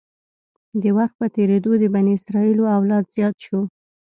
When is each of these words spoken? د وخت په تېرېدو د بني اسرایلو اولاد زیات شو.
د 0.81 0.83
وخت 0.97 1.15
په 1.21 1.25
تېرېدو 1.35 1.71
د 1.77 1.83
بني 1.93 2.13
اسرایلو 2.17 2.63
اولاد 2.77 3.03
زیات 3.15 3.35
شو. 3.45 3.59